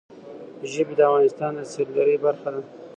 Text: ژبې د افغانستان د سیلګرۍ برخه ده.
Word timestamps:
ژبې 0.71 0.93
د 0.97 1.01
افغانستان 1.07 1.51
د 1.57 1.59
سیلګرۍ 1.73 2.15
برخه 2.25 2.49
ده. 2.53 2.61